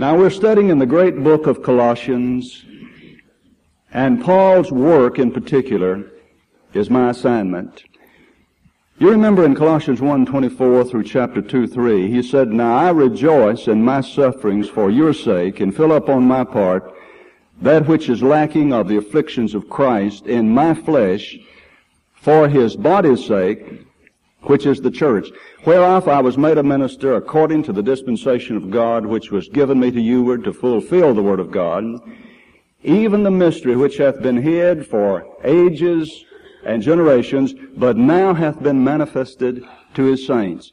[0.00, 2.64] Now we're studying in the great book of Colossians,
[3.92, 6.10] and Paul's work in particular
[6.72, 7.82] is my assignment.
[8.98, 13.84] You remember in Colossians 1:24 through chapter 2, 3, he said, Now I rejoice in
[13.84, 16.94] my sufferings for your sake, and fill up on my part
[17.60, 21.38] that which is lacking of the afflictions of Christ in my flesh
[22.14, 23.86] for his body's sake,
[24.42, 25.28] which is the church,
[25.64, 29.78] whereof I was made a minister according to the dispensation of God, which was given
[29.78, 31.84] me to youward to fulfill the word of God,
[32.82, 36.24] even the mystery which hath been hid for ages
[36.64, 39.64] and generations, but now hath been manifested
[39.94, 40.72] to his saints,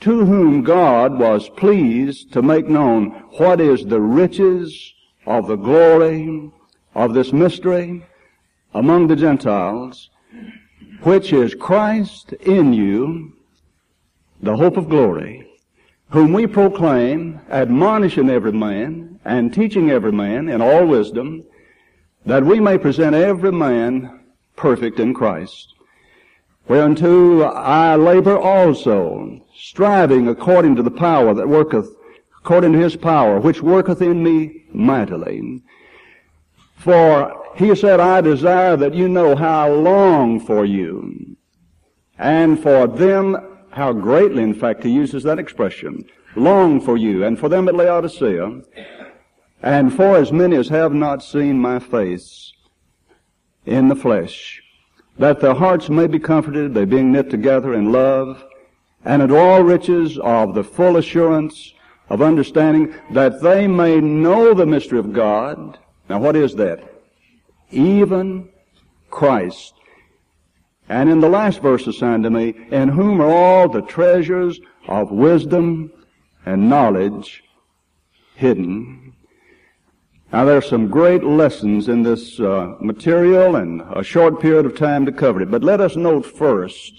[0.00, 4.94] to whom God was pleased to make known what is the riches
[5.26, 6.50] of the glory
[6.94, 8.04] of this mystery
[8.74, 10.10] among the Gentiles,
[11.02, 13.32] which is Christ in you,
[14.40, 15.46] the hope of glory,
[16.10, 21.44] whom we proclaim, admonishing every man, and teaching every man in all wisdom,
[22.24, 24.20] that we may present every man
[24.56, 25.74] perfect in Christ.
[26.68, 31.88] Whereunto I labor also, striving according to the power that worketh,
[32.40, 35.62] according to his power, which worketh in me mightily.
[36.76, 41.36] For he said, I desire that you know how I long for you.
[42.18, 43.36] And for them,
[43.70, 47.74] how greatly, in fact, he uses that expression, long for you, and for them at
[47.74, 48.62] Laodicea,
[49.62, 52.52] and for as many as have not seen my face
[53.64, 54.62] in the flesh,
[55.18, 58.44] that their hearts may be comforted, they being knit together in love,
[59.04, 61.72] and unto all riches of the full assurance
[62.08, 65.78] of understanding, that they may know the mystery of God.
[66.08, 66.95] Now what is that?
[67.70, 68.48] Even
[69.10, 69.74] Christ.
[70.88, 75.10] And in the last verse assigned to me, in whom are all the treasures of
[75.10, 75.92] wisdom
[76.44, 77.42] and knowledge
[78.36, 79.14] hidden.
[80.32, 84.76] Now there are some great lessons in this uh, material and a short period of
[84.76, 85.50] time to cover it.
[85.50, 86.92] But let us note first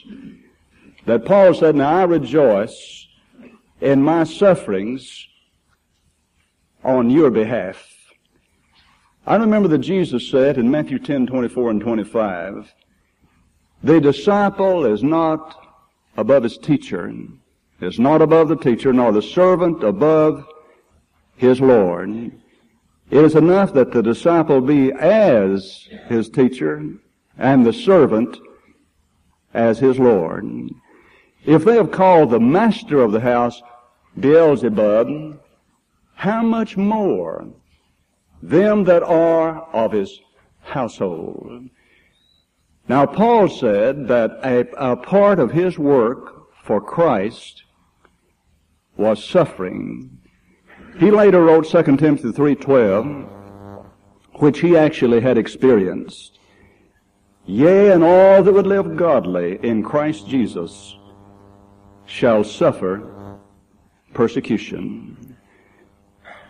[1.05, 3.07] that Paul said, Now I rejoice
[3.79, 5.27] in my sufferings
[6.83, 7.96] on your behalf.
[9.27, 12.73] I remember that Jesus said in Matthew 10, 24 and 25,
[13.83, 15.53] the disciple is not
[16.15, 17.13] above his teacher,
[17.81, 20.47] is not above the teacher, nor the servant above
[21.35, 22.31] his Lord.
[23.09, 26.89] It is enough that the disciple be as his teacher
[27.37, 28.37] and the servant
[29.53, 30.69] as his Lord.
[31.43, 33.61] If they have called the master of the house
[34.17, 35.37] Beelzebub,
[36.15, 37.49] how much more
[38.41, 40.19] them that are of his
[40.61, 41.69] household.
[42.87, 47.63] Now Paul said that a, a part of his work for Christ
[48.95, 50.17] was suffering.
[50.99, 53.85] He later wrote 2 Timothy 3.12,
[54.35, 56.39] which he actually had experienced.
[57.45, 60.97] Yea, and all that would live godly in Christ Jesus
[62.05, 63.37] shall suffer
[64.13, 65.26] persecution.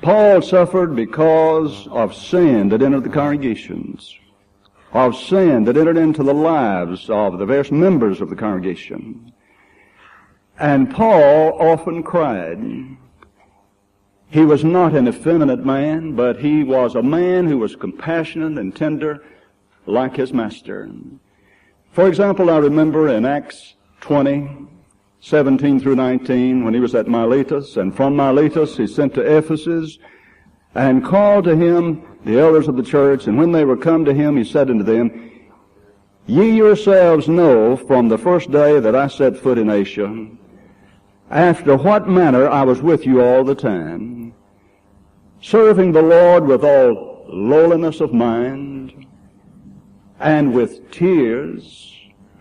[0.01, 4.15] Paul suffered because of sin that entered the congregations,
[4.93, 9.33] of sin that entered into the lives of the various members of the congregation.
[10.59, 12.59] And Paul often cried.
[14.29, 18.75] He was not an effeminate man, but he was a man who was compassionate and
[18.75, 19.23] tender
[19.85, 20.89] like his master.
[21.91, 24.67] For example, I remember in Acts 20,
[25.19, 29.97] 17 through 19 when he was at Miletus, and from Miletus he sent to Ephesus
[30.75, 34.13] and called to him the elders of the church, and when they were come to
[34.13, 35.31] him, he said unto them,
[36.27, 40.27] Ye yourselves know from the first day that I set foot in Asia,
[41.31, 44.33] after what manner I was with you all the time,
[45.41, 49.05] serving the Lord with all lowliness of mind,
[50.19, 51.96] and with tears,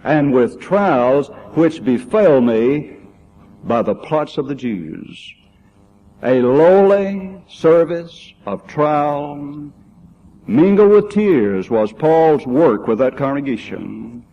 [0.06, 2.97] and with trials which befell me
[3.65, 5.34] by the plots of the Jews.
[6.22, 9.73] A lowly service of trial
[10.47, 14.25] mingled with tears was Paul's work with that congregation.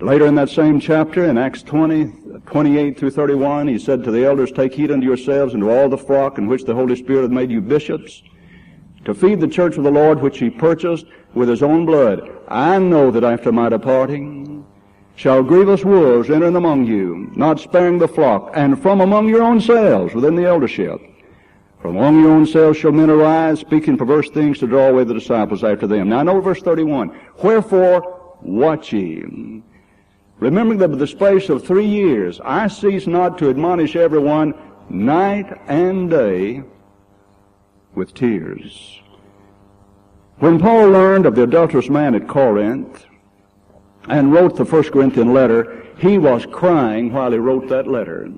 [0.00, 4.24] Later in that same chapter, in Acts 20, 28 through 31, he said to the
[4.24, 7.22] elders, Take heed unto yourselves and to all the flock in which the Holy Spirit
[7.22, 8.22] hath made you bishops,
[9.04, 12.30] to feed the church of the Lord which he purchased with his own blood.
[12.46, 14.64] I know that after my departing,
[15.16, 19.42] shall grievous wolves enter in among you, not sparing the flock, and from among your
[19.42, 21.00] own selves within the eldership.
[21.80, 25.14] From among your own selves shall men arise, speaking perverse things to draw away the
[25.14, 26.08] disciples after them.
[26.08, 27.18] Now I know verse 31.
[27.42, 29.62] Wherefore watch ye.
[30.38, 34.54] Remembering that the space of three years I cease not to admonish everyone
[34.88, 36.62] night and day
[37.94, 39.00] with tears.
[40.38, 43.04] When Paul learned of the adulterous man at Corinth
[44.08, 48.28] and wrote the First Corinthian letter, he was crying while he wrote that letter.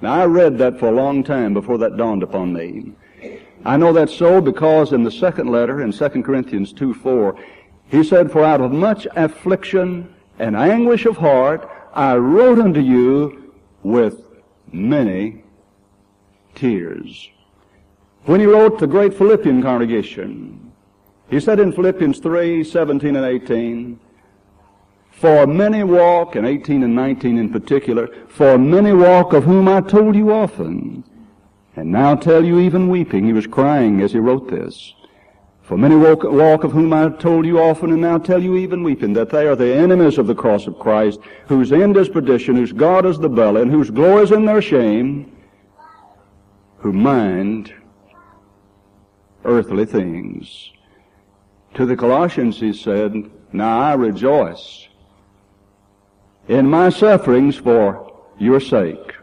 [0.00, 2.92] Now I read that for a long time before that dawned upon me.
[3.64, 7.36] I know that's so because in the second letter, in 2 Corinthians 2 4,
[7.88, 13.54] he said, For out of much affliction and anguish of heart I wrote unto you
[13.82, 14.22] with
[14.70, 15.42] many
[16.54, 17.28] tears.
[18.24, 20.72] When he wrote the great Philippian congregation,
[21.30, 23.98] he said in Philippians 3, 17 and 18,
[25.20, 29.80] For many walk, and 18 and 19 in particular, for many walk of whom I
[29.80, 31.02] told you often,
[31.74, 33.24] and now tell you even weeping.
[33.24, 34.94] He was crying as he wrote this.
[35.62, 38.84] For many walk, walk, of whom I told you often and now tell you even
[38.84, 41.18] weeping, that they are the enemies of the cross of Christ,
[41.48, 44.62] whose end is perdition, whose God is the belly, and whose glory is in their
[44.62, 45.36] shame,
[46.76, 47.74] who mind
[49.44, 50.70] earthly things.
[51.74, 53.12] To the Colossians he said,
[53.52, 54.87] Now I rejoice
[56.48, 59.14] in my sufferings for your sake.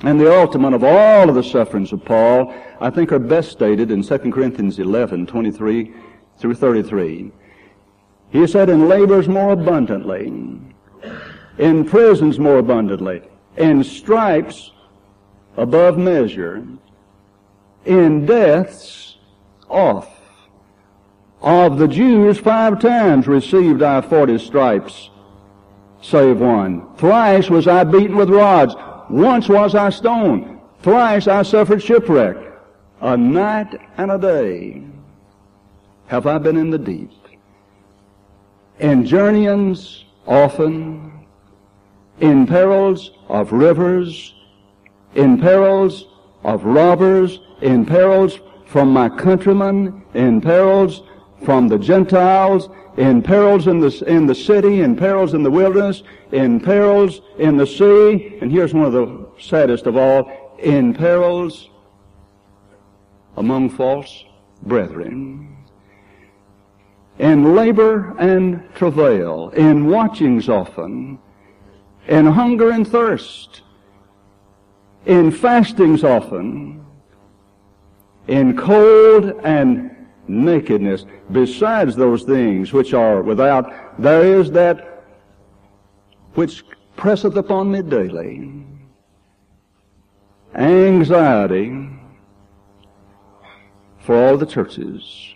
[0.00, 3.90] And the ultimate of all of the sufferings of Paul, I think are best stated
[3.90, 5.94] in 2 Corinthians 11, 23
[6.38, 7.32] through 33.
[8.30, 10.26] He said, in labors more abundantly,
[11.58, 13.22] in prisons more abundantly,
[13.56, 14.72] in stripes
[15.56, 16.66] above measure,
[17.84, 19.16] in deaths
[19.68, 20.10] oft.
[21.40, 25.10] Of the Jews, five times received I forty stripes,
[26.04, 26.94] save one.
[26.96, 28.74] Thrice was I beaten with rods.
[29.08, 30.60] Once was I stoned.
[30.82, 32.36] Thrice I suffered shipwreck.
[33.00, 34.82] A night and a day
[36.06, 37.10] have I been in the deep.
[38.78, 41.26] In journeyings often,
[42.20, 44.34] in perils of rivers,
[45.14, 46.06] in perils
[46.42, 51.02] of robbers, in perils from my countrymen, in perils
[51.44, 56.02] from the Gentiles, in perils in the, in the city, in perils in the wilderness,
[56.32, 61.70] in perils in the sea, and here's one of the saddest of all, in perils
[63.36, 64.24] among false
[64.62, 65.56] brethren.
[67.18, 71.18] In labor and travail, in watchings often,
[72.08, 73.62] in hunger and thirst,
[75.06, 76.84] in fastings often,
[78.26, 79.93] in cold and
[80.28, 81.06] nakedness.
[81.32, 85.04] Besides those things which are without, there is that
[86.34, 86.64] which
[86.96, 88.64] presseth upon me daily.
[90.54, 91.88] Anxiety
[93.98, 95.34] for all the churches.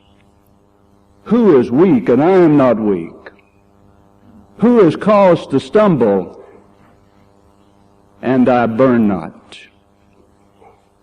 [1.24, 3.12] Who is weak and I am not weak?
[4.58, 6.44] Who is caused to stumble
[8.22, 9.58] and I burn not?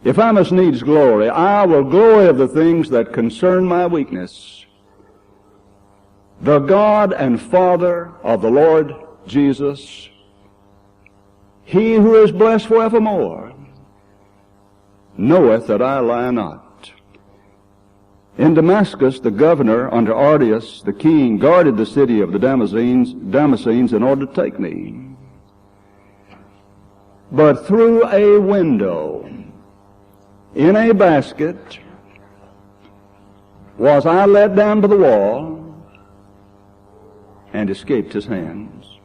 [0.06, 4.68] If I must needs glory, I will glory of the things that concern my weakness.
[6.42, 8.94] The God and Father of the Lord
[9.26, 10.08] Jesus,
[11.64, 13.52] He who is blessed forevermore,
[15.18, 16.92] knoweth that I lie not.
[18.38, 23.92] In Damascus, the governor under Aretas, the king, guarded the city of the Damascenes, Damascenes
[23.92, 25.16] in order to take me.
[27.32, 29.35] But through a window,
[30.56, 31.80] in a basket
[33.78, 35.62] was I led down to the wall
[37.54, 39.00] and escaped his hands.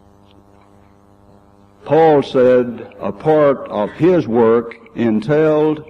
[1.85, 5.85] Paul said a part of his work entailed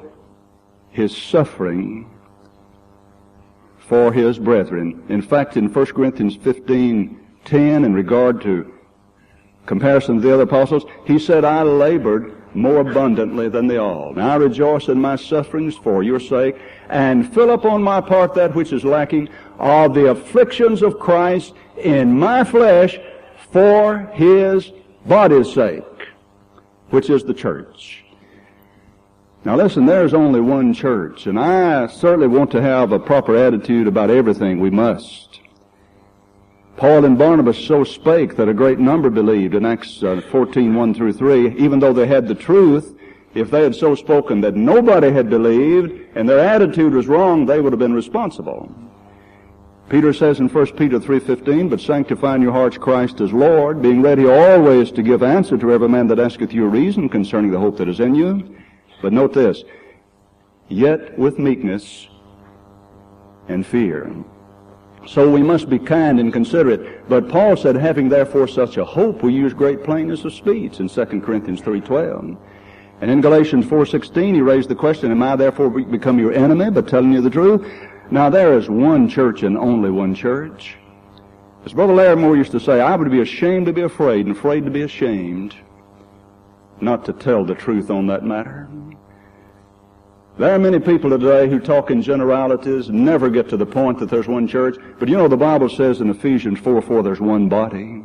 [0.91, 2.11] his suffering
[3.79, 5.03] for his brethren.
[5.09, 8.73] In fact, in 1 Corinthians 15, 10, in regard to
[9.67, 14.13] comparison to the other apostles, he said, I labored more abundantly than they all.
[14.15, 16.57] Now I rejoice in my sufferings for your sake,
[16.89, 19.29] and fill up on my part that which is lacking
[19.59, 22.99] of the afflictions of Christ in my flesh
[23.53, 24.73] for his
[25.07, 25.85] body's sake,
[26.91, 28.05] which is the church.
[29.45, 33.87] Now listen, there's only one church, and I certainly want to have a proper attitude
[33.87, 35.40] about everything we must.
[36.81, 40.95] Paul and Barnabas so spake that a great number believed in Acts uh, 14, 1
[40.95, 42.97] through 3, even though they had the truth.
[43.35, 47.61] If they had so spoken that nobody had believed and their attitude was wrong, they
[47.61, 48.75] would have been responsible.
[49.91, 54.01] Peter says in 1 Peter 3.15, But sanctify in your hearts Christ as Lord, being
[54.01, 57.59] ready always to give answer to every man that asketh you a reason concerning the
[57.59, 58.57] hope that is in you.
[59.03, 59.65] But note this,
[60.71, 62.09] yet with meekness
[63.49, 64.25] and fear.
[65.07, 67.09] So we must be kind and considerate.
[67.09, 70.89] But Paul said, having therefore such a hope, we use great plainness of speech in
[70.89, 72.37] 2 Corinthians 3.12.
[73.01, 76.83] And in Galatians 4.16, he raised the question, Am I therefore become your enemy by
[76.83, 77.67] telling you the truth?
[78.11, 80.77] Now there is one church and only one church.
[81.65, 84.65] As Brother Larimore used to say, I would be ashamed to be afraid and afraid
[84.65, 85.55] to be ashamed
[86.81, 88.69] not to tell the truth on that matter.
[90.41, 94.09] There are many people today who talk in generalities, never get to the point that
[94.09, 94.79] there's one church.
[94.99, 98.03] But you know, the Bible says in Ephesians 4 4 there's one body.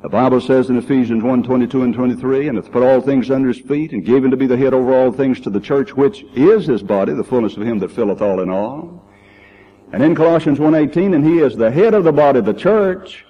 [0.00, 3.48] The Bible says in Ephesians 1 22 and 23, and hath put all things under
[3.48, 5.96] his feet, and gave him to be the head over all things to the church,
[5.96, 9.04] which is his body, the fullness of him that filleth all in all.
[9.92, 13.26] And in Colossians 1 18, and he is the head of the body, the church,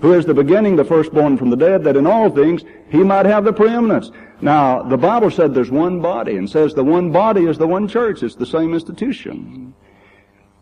[0.00, 3.26] who is the beginning, the firstborn from the dead, that in all things he might
[3.26, 4.10] have the preeminence.
[4.44, 7.88] Now, the Bible said there's one body, and says the one body is the one
[7.88, 8.22] church.
[8.22, 9.72] It's the same institution.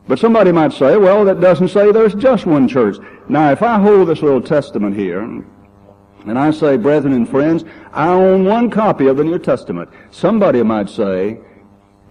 [0.06, 2.98] But somebody might say, well, that doesn't say there's just one church.
[3.28, 8.06] Now, if I hold this little testament here, and I say, brethren and friends, I
[8.06, 11.40] own one copy of the New Testament, somebody might say,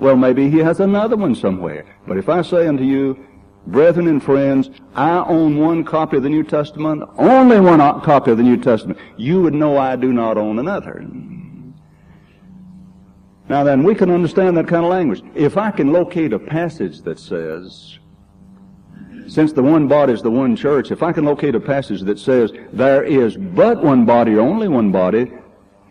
[0.01, 1.86] well, maybe he has another one somewhere.
[2.06, 3.18] But if I say unto you,
[3.68, 8.38] Brethren and friends, I own one copy of the New Testament, only one copy of
[8.38, 9.00] the New Testament.
[9.18, 11.06] You would know I do not own another.
[13.51, 15.22] Now then, we can understand that kind of language.
[15.36, 18.00] If I can locate a passage that says,
[19.27, 22.17] since the one body is the one church, if I can locate a passage that
[22.17, 25.34] says there is but one body, only one body,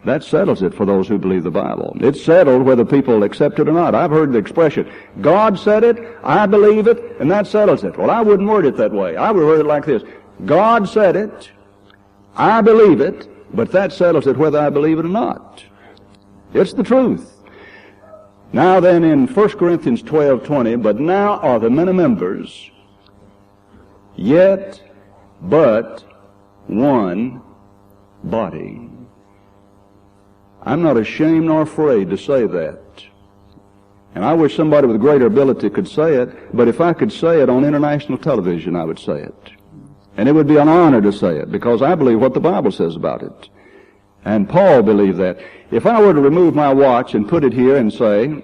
[0.07, 1.95] that settles it for those who believe the Bible.
[2.01, 3.95] It's settled whether people accept it or not.
[3.95, 4.91] I've heard the expression,
[5.21, 7.99] God said it, I believe it, and that settles it.
[7.99, 9.19] Well, I wouldn't word it that way.
[9.19, 10.03] I would word it like this.
[10.47, 11.51] God said it,
[12.35, 15.63] I believe it, but that settles it whether I believe it or not.
[16.55, 17.37] It's the truth.
[18.53, 22.71] Now then in 1 Corinthians 12, 20, but now are the many members,
[24.17, 24.83] yet
[25.41, 26.05] but
[26.67, 27.43] one
[28.25, 28.89] body.
[30.63, 32.81] I'm not ashamed nor afraid to say that.
[34.15, 37.41] And I wish somebody with greater ability could say it, but if I could say
[37.43, 39.51] it on international television, I would say it.
[40.17, 42.73] And it would be an honor to say it, because I believe what the Bible
[42.73, 43.49] says about it.
[44.25, 45.39] And Paul believed that.
[45.71, 48.43] If I were to remove my watch and put it here and say,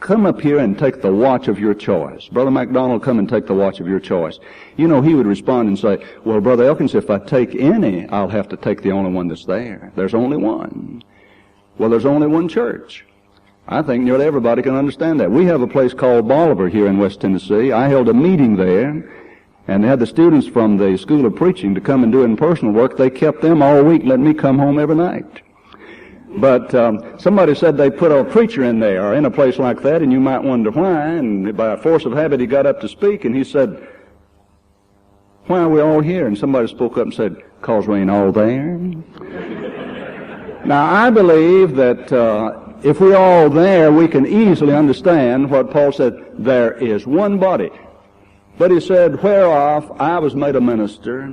[0.00, 2.28] come up here and take the watch of your choice.
[2.28, 4.38] Brother MacDonald, come and take the watch of your choice.
[4.76, 8.28] You know, he would respond and say, well, Brother Elkins, if I take any, I'll
[8.28, 9.92] have to take the only one that's there.
[9.96, 11.02] There's only one.
[11.78, 13.06] Well, there's only one church.
[13.66, 15.30] I think nearly everybody can understand that.
[15.30, 17.72] We have a place called Bolivar here in West Tennessee.
[17.72, 19.10] I held a meeting there,
[19.66, 22.72] and they had the students from the School of Preaching to come and do impersonal
[22.72, 22.96] work.
[22.96, 25.42] They kept them all week, letting me come home every night.
[26.36, 29.82] But um, somebody said they put a preacher in there or in a place like
[29.82, 31.06] that, and you might wonder why.
[31.06, 33.88] And by force of habit, he got up to speak, and he said,
[35.46, 38.32] "Why are we all here?" And somebody spoke up and said, "Cause we ain't all
[38.32, 38.76] there."
[40.66, 45.92] now I believe that uh, if we're all there, we can easily understand what Paul
[45.92, 46.20] said.
[46.36, 47.70] There is one body,
[48.58, 51.28] but he said, "Whereof I was made a minister."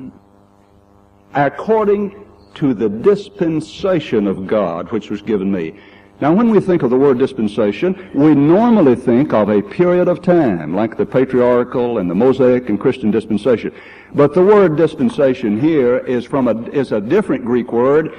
[1.34, 2.26] According
[2.56, 5.76] to the dispensation of God which was given me.
[6.20, 10.22] Now, when we think of the word dispensation, we normally think of a period of
[10.22, 13.74] time, like the patriarchal and the Mosaic and Christian dispensation.
[14.14, 18.14] But the word dispensation here is from a, is a different Greek word,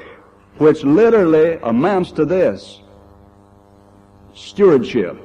[0.59, 2.81] which literally amounts to this.
[4.35, 5.19] Stewardship.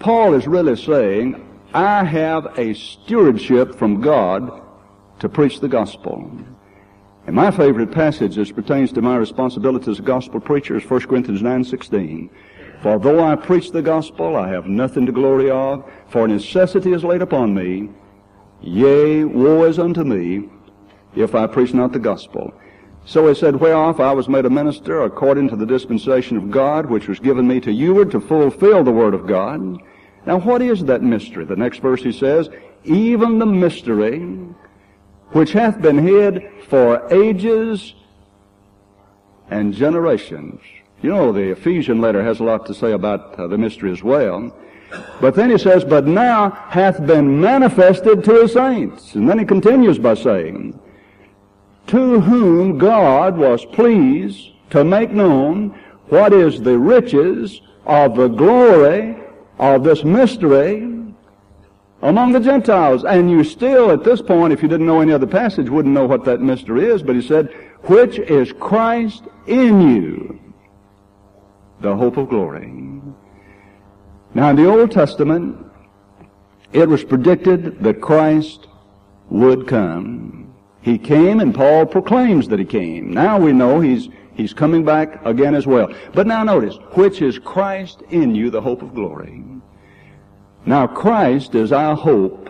[0.00, 4.62] Paul is really saying, I have a stewardship from God
[5.20, 6.30] to preach the gospel.
[7.26, 11.00] And my favorite passage as pertains to my responsibility as a gospel preacher is 1
[11.02, 12.30] Corinthians 9.16.
[12.80, 17.04] For though I preach the gospel, I have nothing to glory of, for necessity is
[17.04, 17.90] laid upon me.
[18.62, 20.48] Yea, woe is unto me,
[21.14, 22.54] if I preach not the gospel.
[23.04, 26.86] So he said, Whereof I was made a minister according to the dispensation of God,
[26.86, 29.82] which was given me to you to fulfill the word of God.
[30.28, 31.46] Now what is that mystery?
[31.46, 32.50] The next verse he says,
[32.84, 34.18] Even the mystery
[35.30, 37.94] which hath been hid for ages
[39.48, 40.60] and generations.
[41.00, 44.02] You know, the Ephesian letter has a lot to say about uh, the mystery as
[44.02, 44.54] well.
[45.18, 49.14] But then he says, but now hath been manifested to his saints.
[49.14, 50.78] And then he continues by saying,
[51.86, 55.70] to whom God was pleased to make known
[56.10, 59.16] what is the riches of the glory
[59.58, 60.94] of this mystery
[62.02, 63.04] among the Gentiles.
[63.04, 66.06] And you still, at this point, if you didn't know any other passage, wouldn't know
[66.06, 67.02] what that mystery is.
[67.02, 67.52] But he said,
[67.84, 70.40] which is Christ in you,
[71.80, 72.72] the hope of glory.
[74.34, 75.64] Now, in the Old Testament,
[76.72, 78.66] it was predicted that Christ
[79.30, 80.54] would come.
[80.80, 83.12] He came, and Paul proclaims that he came.
[83.12, 85.92] Now we know he's He's coming back again as well.
[86.12, 89.42] But now notice, which is Christ in you, the hope of glory.
[90.64, 92.48] Now Christ is our hope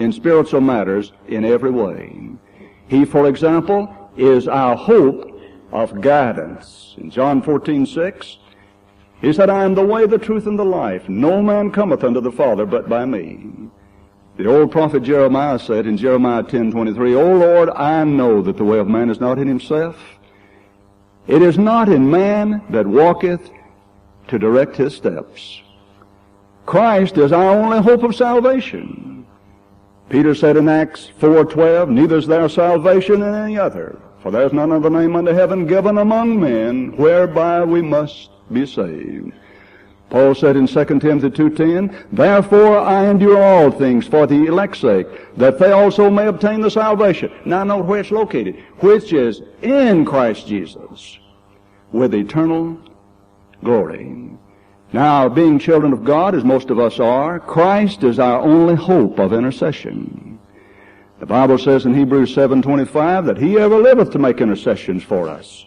[0.00, 2.30] in spiritual matters in every way.
[2.88, 6.96] He, for example, is our hope of guidance.
[6.98, 8.38] In John 14, 6,
[9.20, 11.08] he said, I am the way, the truth, and the life.
[11.08, 13.70] No man cometh unto the Father but by me.
[14.36, 18.78] The old prophet Jeremiah said in Jeremiah 10:23, O Lord, I know that the way
[18.78, 19.96] of man is not in himself.
[21.26, 23.50] It is not in man that walketh
[24.28, 25.60] to direct his steps.
[26.66, 29.26] Christ is our only hope of salvation.
[30.08, 34.52] Peter said in Acts 4:12, Neither is there salvation in any other, for there is
[34.52, 39.32] none other name under heaven given among men whereby we must be saved.
[40.10, 45.06] Paul said in 2 Timothy 2.10, Therefore I endure all things for the elect's sake,
[45.36, 47.32] that they also may obtain the salvation.
[47.44, 51.18] Now note where it's located, which is in Christ Jesus,
[51.92, 52.78] with eternal
[53.62, 54.30] glory.
[54.92, 59.20] Now, being children of God, as most of us are, Christ is our only hope
[59.20, 60.40] of intercession.
[61.20, 65.66] The Bible says in Hebrews 7.25 that He ever liveth to make intercessions for us.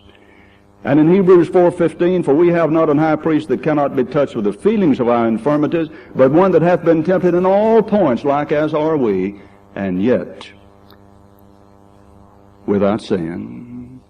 [0.85, 4.35] And in Hebrews 4.15, for we have not an high priest that cannot be touched
[4.35, 8.25] with the feelings of our infirmities, but one that hath been tempted in all points
[8.25, 9.39] like as are we,
[9.75, 10.51] and yet
[12.65, 14.01] without sin.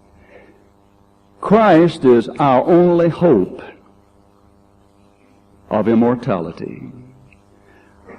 [1.40, 3.62] Christ is our only hope
[5.70, 6.90] of immortality.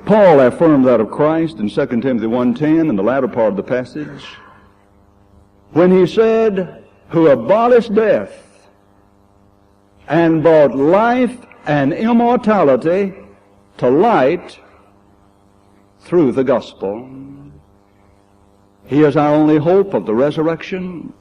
[0.05, 3.63] Paul affirmed that of Christ in 2 Timothy 1.10 in the latter part of the
[3.63, 4.24] passage
[5.71, 8.44] when he said, who abolished death
[10.07, 13.13] and brought life and immortality
[13.77, 14.59] to light
[16.01, 17.09] through the gospel.
[18.85, 21.12] He is our only hope of the resurrection.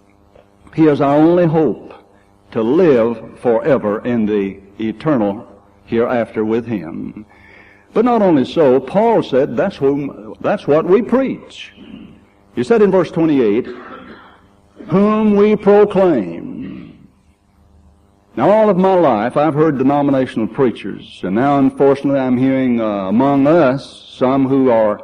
[0.75, 1.95] He is our only hope
[2.51, 5.49] to live forever in the eternal
[5.87, 7.25] hereafter with Him.
[7.95, 11.73] But not only so, Paul said that's, whom, that's what we preach.
[12.55, 13.67] He said in verse 28,
[14.89, 16.54] whom we proclaim
[18.37, 23.09] now, all of my life, I've heard denominational preachers, and now, unfortunately, I'm hearing uh,
[23.09, 25.01] among us some who are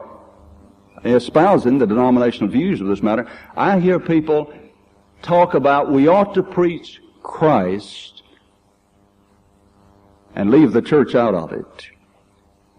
[1.05, 3.29] espousing the denominational views of this matter.
[3.57, 4.53] I hear people
[5.23, 8.25] talk about we ought to preach Christ
[10.35, 11.91] and leave the church out of it.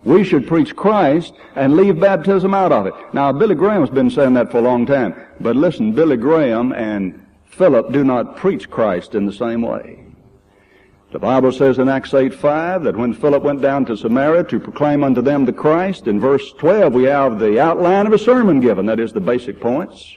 [0.04, 2.94] We should preach Christ and leave baptism out of it.
[3.14, 5.16] Now, Billy Graham's been saying that for a long time.
[5.40, 10.11] But listen, Billy Graham and Philip do not preach Christ in the same way.
[11.12, 14.60] The Bible says in Acts 8 5 that when Philip went down to Samaria to
[14.62, 18.62] proclaim unto them the Christ, in verse 12 we have the outline of a sermon
[18.62, 18.86] given.
[18.86, 20.16] That is the basic points.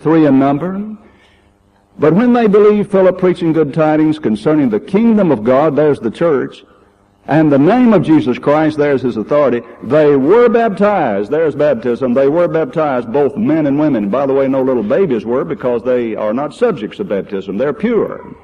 [0.00, 0.96] Three in number.
[1.98, 6.10] But when they believed Philip preaching good tidings concerning the kingdom of God, there's the
[6.10, 6.64] church,
[7.26, 11.30] and the name of Jesus Christ, there's his authority, they were baptized.
[11.30, 12.14] There's baptism.
[12.14, 14.08] They were baptized, both men and women.
[14.08, 17.56] By the way, no little babies were because they are not subjects of baptism.
[17.58, 18.34] They're pure.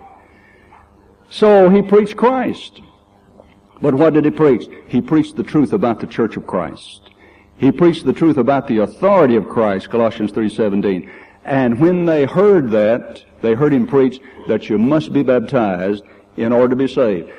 [1.30, 2.80] So he preached Christ.
[3.80, 4.68] But what did he preach?
[4.88, 7.10] He preached the truth about the church of Christ.
[7.58, 11.10] He preached the truth about the authority of Christ, Colossians 3.17.
[11.44, 16.04] And when they heard that, they heard him preach that you must be baptized
[16.36, 17.30] in order to be saved.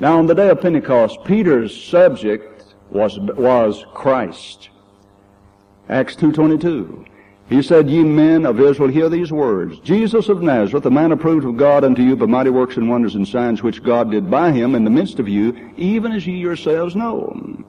[0.00, 4.70] Now on the day of Pentecost, Peter's subject was, was Christ.
[5.88, 7.06] Acts 2.22.
[7.48, 9.78] He said, Ye men of Israel, hear these words.
[9.80, 13.14] Jesus of Nazareth, a man approved of God unto you by mighty works and wonders
[13.14, 16.36] and signs which God did by him in the midst of you, even as ye
[16.36, 17.64] yourselves know.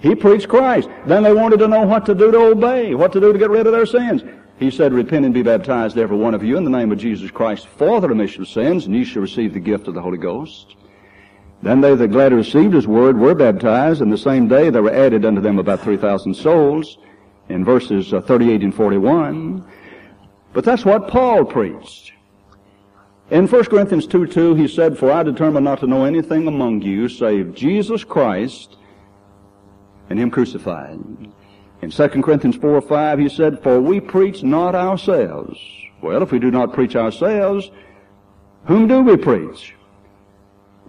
[0.00, 0.90] He preached Christ.
[1.06, 3.50] Then they wanted to know what to do to obey, what to do to get
[3.50, 4.22] rid of their sins.
[4.58, 7.30] He said, Repent and be baptized, every one of you, in the name of Jesus
[7.30, 10.18] Christ for the remission of sins, and ye shall receive the gift of the Holy
[10.18, 10.76] Ghost.
[11.62, 14.92] Then they that gladly received his word were baptized, and the same day there were
[14.92, 16.98] added unto them about 3,000 souls
[17.48, 19.64] in verses uh, 38 and 41.
[20.52, 22.12] But that's what Paul preached.
[23.30, 26.82] In 1 Corinthians 2 2, he said, For I determined not to know anything among
[26.82, 28.76] you save Jesus Christ
[30.10, 30.98] and Him crucified.
[31.80, 35.58] In 2 Corinthians 4 5, he said, For we preach not ourselves.
[36.02, 37.70] Well, if we do not preach ourselves,
[38.66, 39.74] whom do we preach?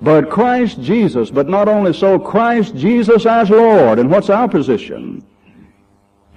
[0.02, 4.00] But Christ Jesus, but not only so, Christ Jesus as Lord.
[4.00, 5.26] And what's our position?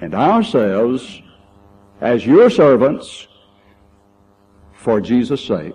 [0.00, 1.22] And ourselves
[2.00, 3.28] as your servants
[4.74, 5.74] for Jesus' sake.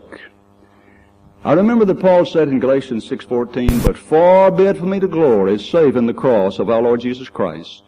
[1.43, 5.07] I remember that Paul said in Galatians 6.14, But far be it from me to
[5.07, 7.81] glory, save in the cross of our Lord Jesus Christ,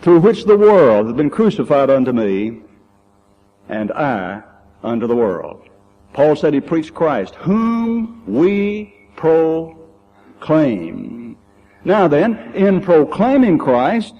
[0.00, 2.62] through which the world has been crucified unto me,
[3.68, 4.42] and I
[4.82, 5.68] unto the world.
[6.12, 9.76] Paul said he preached Christ, whom we proclaim.
[11.84, 14.14] Now then, in proclaiming Christ,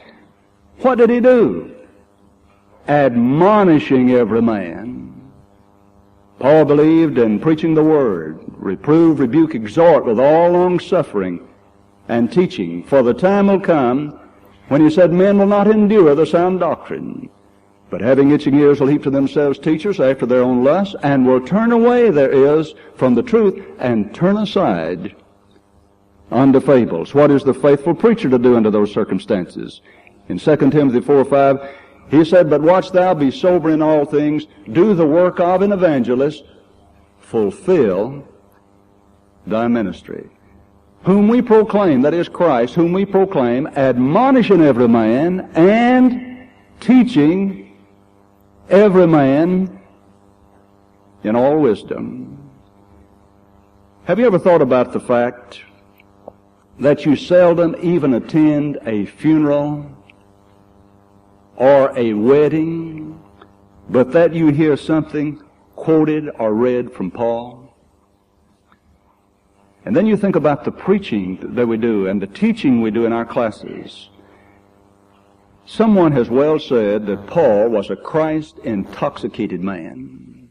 [0.79, 1.75] what did he do?
[2.89, 5.31] Admonishing every man.
[6.39, 11.49] Paul believed in preaching the word, reprove, rebuke, exhort with all long suffering
[12.09, 14.19] and teaching, for the time will come
[14.69, 17.31] when he said men will not endure the sound doctrine,
[17.89, 21.41] but having itching ears will heap to themselves teachers after their own lusts, and will
[21.41, 25.15] turn away their ears from the truth and turn aside
[26.31, 27.15] unto fables.
[27.15, 29.81] What is the faithful preacher to do under those circumstances?
[30.29, 31.71] In 2 Timothy 4 5,
[32.11, 35.73] he said, But watch thou be sober in all things, do the work of an
[35.73, 36.45] evangelist,
[37.19, 38.27] fulfill
[39.47, 40.29] thy ministry.
[41.03, 46.49] Whom we proclaim, that is Christ, whom we proclaim, admonishing every man and
[46.81, 47.77] teaching
[48.71, 49.81] every man
[51.23, 52.51] in all wisdom.
[54.05, 55.61] Have you ever thought about the fact
[56.79, 59.91] that you seldom even attend a funeral
[61.57, 63.21] or a wedding,
[63.89, 65.43] but that you hear something
[65.77, 67.75] quoted or read from Paul.
[69.85, 73.05] And then you think about the preaching that we do and the teaching we do
[73.05, 74.09] in our classes.
[75.67, 80.49] Someone has well said that Paul was a Christ intoxicated man.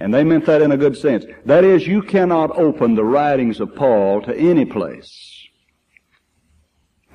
[0.00, 1.24] And they meant that in a good sense.
[1.44, 5.31] That is, you cannot open the writings of Paul to any place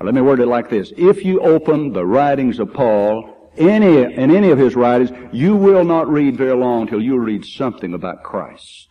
[0.00, 0.92] let me word it like this.
[0.96, 5.84] If you open the writings of Paul, any, in any of his writings, you will
[5.84, 8.88] not read very long till you read something about Christ.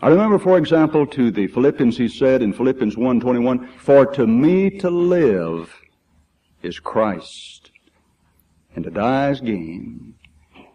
[0.00, 4.70] I remember, for example, to the Philippians he said in Philippians 1.21, For to me
[4.78, 5.74] to live
[6.62, 7.70] is Christ,
[8.76, 10.14] and to die is gain.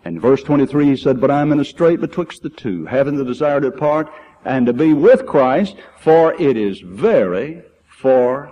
[0.04, 3.18] And verse 23 he said, But I am in a strait betwixt the two, having
[3.18, 4.12] the desire to depart
[4.46, 7.62] and to be with Christ, for it is very
[8.02, 8.52] for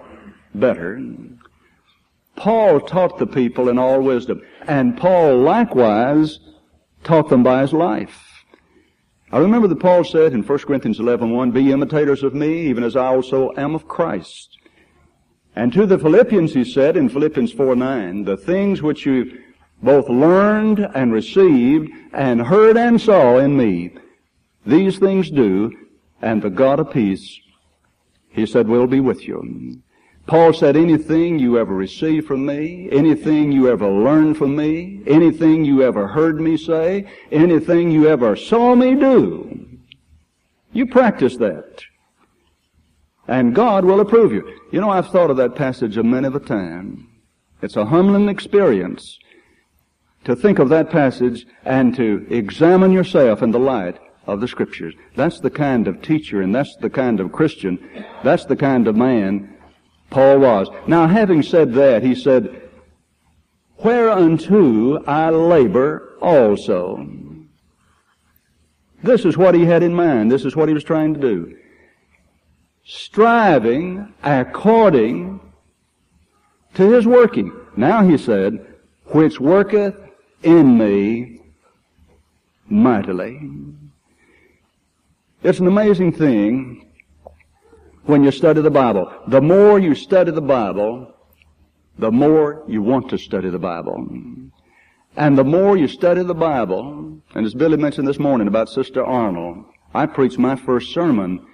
[0.54, 1.02] better.
[2.36, 6.40] Paul taught the people in all wisdom, and Paul likewise
[7.04, 8.24] taught them by his life.
[9.32, 12.84] I remember that Paul said in 1 Corinthians 11, 1, Be imitators of me, even
[12.84, 14.58] as I also am of Christ.
[15.56, 19.42] And to the Philippians he said in Philippians 4, 9, The things which you
[19.82, 23.96] both learned and received and heard and saw in me,
[24.66, 25.72] these things do,
[26.22, 27.40] and the God of peace
[28.38, 29.82] he said, we'll be with you.
[30.28, 35.66] Paul said, anything you ever received from me, anything you ever learned from me, anything
[35.66, 39.80] you ever heard me say, anything you ever saw me do,
[40.72, 41.82] you practice that.
[43.28, 44.48] And God will approve you.
[44.72, 47.10] You know, I've thought of that passage a many a time.
[47.64, 49.18] It's a humbling experience
[50.26, 53.98] to think of that passage and to examine yourself in the light
[54.28, 54.94] of the Scriptures.
[55.16, 58.96] That's the kind of teacher and that's the kind of Christian, that's the kind of
[58.96, 59.58] man
[60.10, 60.70] Paul was.
[60.86, 62.62] Now, having said that, he said,
[63.84, 67.08] Whereunto I labor also.
[69.04, 70.32] This is what he had in mind.
[70.32, 71.58] This is what he was trying to do.
[72.84, 75.40] Striving according
[76.74, 77.52] to his working.
[77.76, 78.66] Now he said,
[79.08, 79.96] which worketh
[80.42, 81.42] in me
[82.68, 83.40] mightily.
[85.48, 86.92] It's an amazing thing
[88.04, 89.10] when you study the Bible.
[89.30, 91.16] The more you study the Bible,
[91.98, 93.96] the more you want to study the Bible.
[95.16, 99.02] And the more you study the Bible, and as Billy mentioned this morning about Sister
[99.06, 101.48] Arnold, I preached my first sermon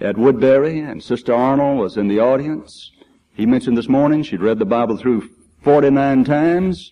[0.00, 2.90] at Woodbury, and Sister Arnold was in the audience.
[3.34, 5.28] He mentioned this morning she'd read the Bible through
[5.62, 6.90] 49 times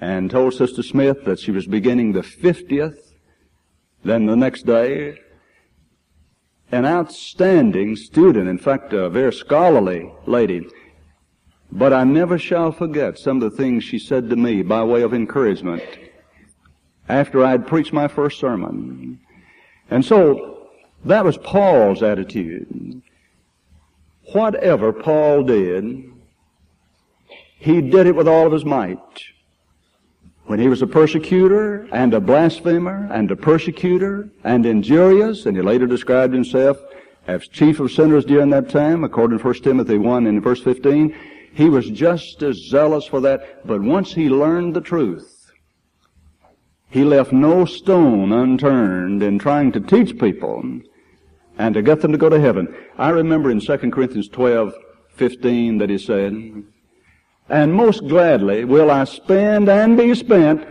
[0.00, 3.06] and told Sister Smith that she was beginning the 50th
[4.06, 5.18] then the next day,
[6.72, 10.66] an outstanding student, in fact, a very scholarly lady.
[11.70, 15.02] But I never shall forget some of the things she said to me by way
[15.02, 15.82] of encouragement
[17.08, 19.20] after I had preached my first sermon.
[19.90, 20.68] And so
[21.04, 23.02] that was Paul's attitude.
[24.32, 26.10] Whatever Paul did,
[27.58, 28.98] he did it with all of his might
[30.46, 35.62] when he was a persecutor and a blasphemer and a persecutor and injurious, and he
[35.62, 36.78] later described himself
[37.26, 41.14] as chief of sinners during that time, according to 1 Timothy 1 in verse 15,
[41.52, 43.66] he was just as zealous for that.
[43.66, 45.50] But once he learned the truth,
[46.88, 50.80] he left no stone unturned in trying to teach people
[51.58, 52.72] and to get them to go to heaven.
[52.96, 54.74] I remember in 2 Corinthians 12,
[55.14, 56.62] 15 that he said,
[57.48, 60.66] and most gladly will I spend and be spent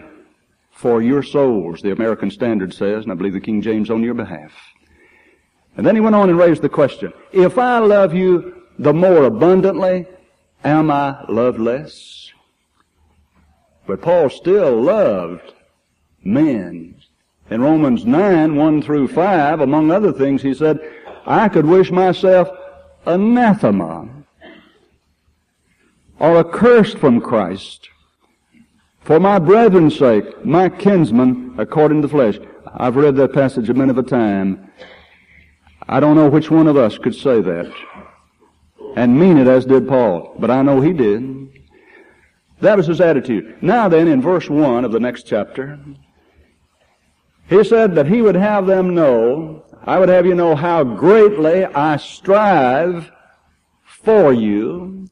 [0.71, 4.13] for your souls, the American Standard says, and I believe the King James on your
[4.13, 4.51] behalf.
[5.77, 9.23] And then he went on and raised the question, if I love you the more
[9.23, 10.05] abundantly,
[10.63, 12.31] am I loved less?
[13.87, 15.53] But Paul still loved
[16.23, 16.95] men.
[17.49, 20.79] In Romans 9, 1 through 5, among other things, he said,
[21.25, 22.49] I could wish myself
[23.05, 24.09] anathema
[26.19, 27.89] or accursed from Christ
[29.05, 32.39] for my brethren's sake, my kinsmen according to the flesh.
[32.73, 34.71] I've read that passage a many of a time.
[35.87, 37.71] I don't know which one of us could say that
[38.95, 41.49] and mean it as did Paul, but I know he did.
[42.61, 43.61] That was his attitude.
[43.61, 45.79] Now then, in verse 1 of the next chapter,
[47.47, 51.65] he said that he would have them know, I would have you know how greatly
[51.65, 53.11] I strive
[53.83, 55.07] for you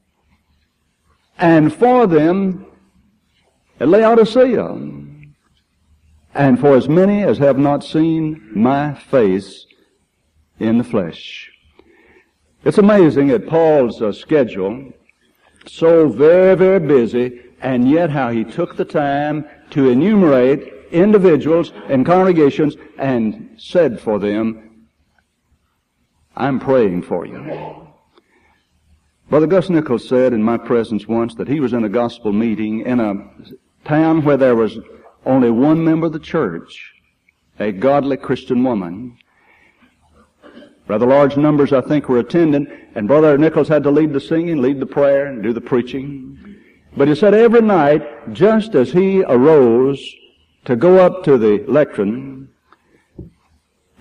[1.38, 2.65] and for them
[3.80, 4.65] at Laodicea
[6.36, 9.65] and for as many as have not seen my face
[10.60, 11.52] in the flesh.
[12.63, 14.93] It's amazing at Paul's uh, schedule
[15.67, 22.06] so very, very busy, and yet how he took the time to enumerate individuals and
[22.06, 24.88] congregations and said for them,
[26.36, 27.83] I'm praying for you.
[29.29, 32.81] Brother Gus Nichols said in my presence once that he was in a gospel meeting
[32.81, 33.13] in a
[33.86, 34.77] town where there was
[35.25, 36.93] only one member of the church,
[37.59, 39.17] a godly Christian woman,
[40.88, 44.62] Rather large numbers, I think, were attending, and Brother Nichols had to lead the singing,
[44.62, 46.38] lead the prayer, and do the preaching.
[46.97, 50.13] But he said every night, just as he arose
[50.65, 52.49] to go up to the lectern,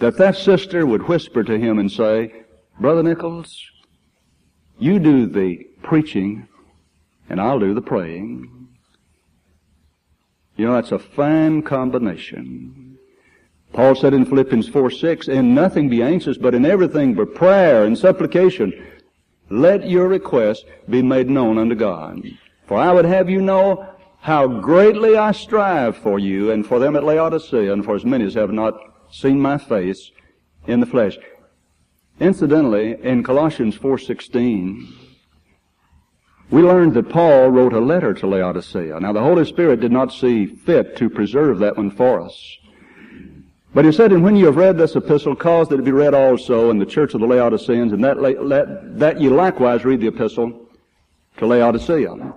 [0.00, 2.44] that that sister would whisper to him and say,
[2.80, 3.56] Brother Nichols,
[4.78, 6.48] you do the preaching,
[7.28, 8.68] and I'll do the praying.
[10.56, 12.98] You know, that's a fine combination.
[13.72, 17.84] Paul said in Philippians 4 6, In nothing be anxious, but in everything by prayer
[17.84, 18.72] and supplication,
[19.48, 22.22] let your requests be made known unto God.
[22.66, 23.88] For I would have you know
[24.20, 28.24] how greatly I strive for you and for them at Laodicea and for as many
[28.24, 28.78] as have not
[29.10, 30.10] seen my face
[30.66, 31.18] in the flesh.
[32.20, 34.92] Incidentally, in Colossians 4.16,
[36.50, 39.00] we learned that Paul wrote a letter to Laodicea.
[39.00, 42.58] Now the Holy Spirit did not see fit to preserve that one for us.
[43.74, 46.12] But he said, and when you have read this epistle, cause that it be read
[46.12, 50.08] also in the church of the Laodiceans, and that, that, that ye likewise read the
[50.08, 50.68] epistle
[51.38, 52.34] to Laodicea.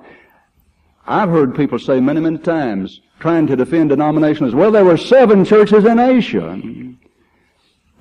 [1.06, 5.44] I've heard people say many, many times, trying to defend denominations, well, there were seven
[5.44, 6.60] churches in Asia.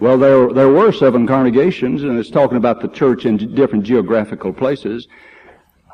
[0.00, 4.52] Well, there, there were seven congregations, and it's talking about the church in different geographical
[4.52, 5.06] places.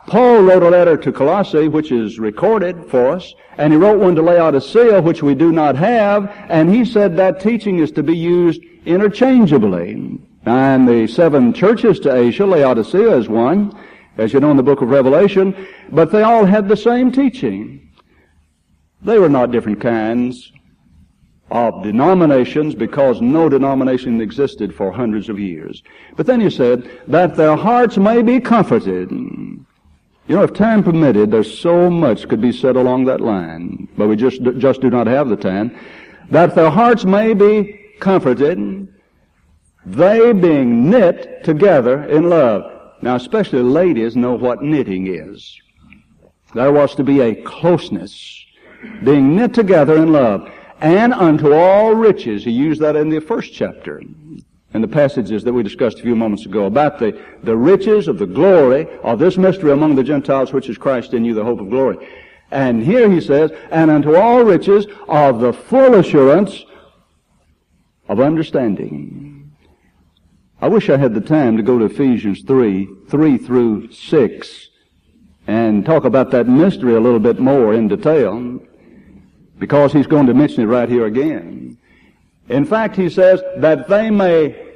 [0.07, 4.15] Paul wrote a letter to Colossae, which is recorded for us, and he wrote one
[4.15, 8.17] to Laodicea, which we do not have, and he said that teaching is to be
[8.17, 10.19] used interchangeably.
[10.47, 13.79] And the seven churches to Asia, Laodicea is one,
[14.17, 15.55] as you know in the book of Revelation,
[15.91, 17.93] but they all had the same teaching.
[19.03, 20.51] They were not different kinds
[21.51, 25.83] of denominations because no denomination existed for hundreds of years.
[26.17, 29.11] But then he said, that their hearts may be comforted
[30.31, 34.07] you know, if time permitted, there's so much could be said along that line, but
[34.07, 35.77] we just, just do not have the time,
[36.31, 38.87] that their hearts may be comforted,
[39.85, 42.63] they being knit together in love.
[43.03, 45.61] Now, especially ladies know what knitting is.
[46.55, 48.45] There was to be a closeness,
[49.03, 50.49] being knit together in love,
[50.81, 52.45] and unto all riches.
[52.45, 54.03] He used that in the first chapter
[54.73, 58.19] in the passages that we discussed a few moments ago about the, the riches of
[58.19, 61.61] the glory of this mystery among the Gentiles, which is Christ in you, the hope
[61.61, 62.09] of glory.
[62.53, 66.64] And here he says, and unto all riches of the full assurance
[68.09, 69.53] of understanding.
[70.61, 74.69] I wish I had the time to go to Ephesians 3, 3 through 6,
[75.47, 78.61] and talk about that mystery a little bit more in detail,
[79.61, 81.79] because he's going to mention it right here again.
[82.49, 84.75] In fact, he says that they may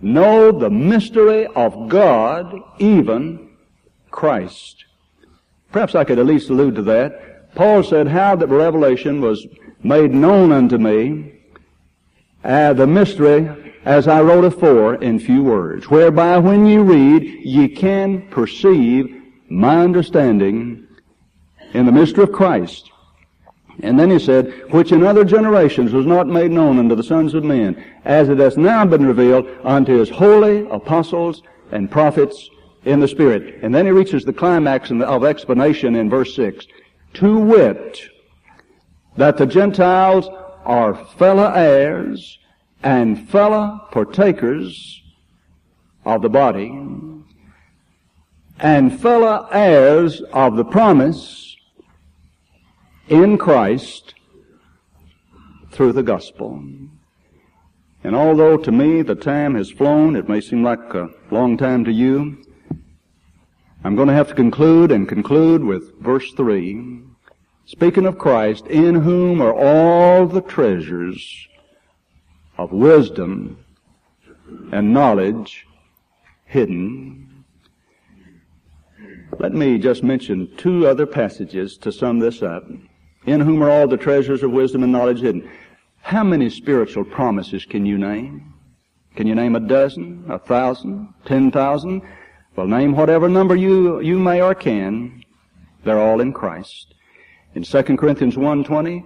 [0.00, 3.50] know the mystery of God, even
[4.10, 4.84] Christ.
[5.72, 7.54] Perhaps I could at least allude to that.
[7.54, 9.44] Paul said how the revelation was
[9.82, 11.32] made known unto me,
[12.44, 17.68] uh, the mystery as I wrote afore in few words, whereby when you read, ye
[17.68, 20.86] can perceive my understanding
[21.72, 22.90] in the mystery of Christ,
[23.82, 27.34] and then he said, which in other generations was not made known unto the sons
[27.34, 32.48] of men, as it has now been revealed unto his holy apostles and prophets
[32.84, 33.58] in the Spirit.
[33.62, 36.66] And then he reaches the climax of explanation in verse 6.
[37.14, 38.00] To wit,
[39.16, 40.28] that the Gentiles
[40.64, 42.38] are fellow heirs
[42.82, 45.02] and fellow partakers
[46.04, 46.68] of the body
[48.60, 51.49] and fellow heirs of the promise
[53.10, 54.14] in Christ
[55.72, 56.62] through the gospel.
[58.02, 61.84] And although to me the time has flown, it may seem like a long time
[61.84, 62.42] to you,
[63.84, 67.02] I'm going to have to conclude and conclude with verse 3.
[67.66, 71.48] Speaking of Christ, in whom are all the treasures
[72.58, 73.64] of wisdom
[74.72, 75.66] and knowledge
[76.44, 77.44] hidden.
[79.38, 82.64] Let me just mention two other passages to sum this up.
[83.26, 85.48] In whom are all the treasures of wisdom and knowledge hidden.
[86.00, 88.54] How many spiritual promises can you name?
[89.14, 92.02] Can you name a dozen, a thousand, ten thousand?
[92.56, 95.22] Well, name whatever number you, you may or can.
[95.84, 96.94] They're all in Christ.
[97.54, 99.04] In 2 Corinthians 1.20,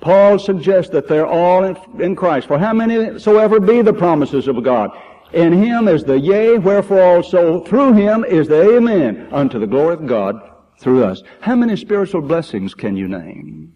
[0.00, 2.46] Paul suggests that they're all in, in Christ.
[2.46, 4.90] For how many soever be the promises of God?
[5.32, 9.94] In him is the yea, wherefore also through him is the amen unto the glory
[9.94, 10.47] of God
[10.78, 11.22] through us.
[11.40, 13.74] How many spiritual blessings can you name?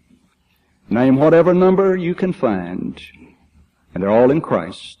[0.89, 3.01] Name whatever number you can find.
[3.93, 4.99] And they're all in Christ.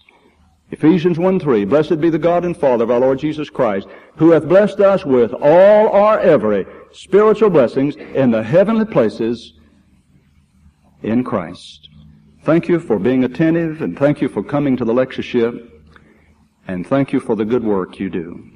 [0.71, 4.31] Ephesians 1 3, Blessed be the God and Father of our Lord Jesus Christ, who
[4.31, 9.53] hath blessed us with all our every spiritual blessings in the heavenly places
[11.03, 11.89] in Christ.
[12.43, 15.69] Thank you for being attentive and thank you for coming to the lectureship
[16.67, 18.52] and thank you for the good work you do.